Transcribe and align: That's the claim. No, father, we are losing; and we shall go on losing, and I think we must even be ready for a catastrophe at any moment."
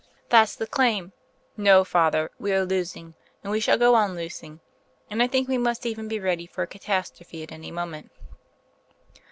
That's 0.29 0.55
the 0.55 0.65
claim. 0.65 1.11
No, 1.55 1.83
father, 1.83 2.31
we 2.39 2.51
are 2.53 2.65
losing; 2.65 3.13
and 3.43 3.51
we 3.51 3.59
shall 3.59 3.77
go 3.77 3.93
on 3.93 4.15
losing, 4.15 4.59
and 5.11 5.21
I 5.21 5.27
think 5.27 5.47
we 5.47 5.59
must 5.59 5.85
even 5.85 6.07
be 6.07 6.19
ready 6.19 6.47
for 6.47 6.63
a 6.63 6.67
catastrophe 6.67 7.43
at 7.43 7.51
any 7.51 7.69
moment." 7.69 8.09